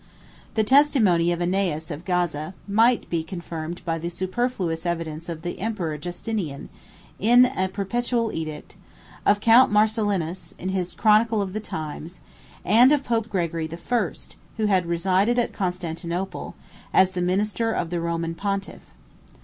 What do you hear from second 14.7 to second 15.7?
resided at